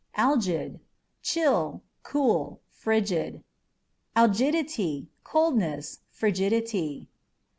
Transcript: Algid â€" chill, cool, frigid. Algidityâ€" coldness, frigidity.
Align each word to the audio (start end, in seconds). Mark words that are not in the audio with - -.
Algid 0.17 0.77
â€" 0.79 0.79
chill, 1.21 1.83
cool, 2.01 2.59
frigid. 2.71 3.43
Algidityâ€" 4.15 5.05
coldness, 5.23 5.99
frigidity. 6.09 7.07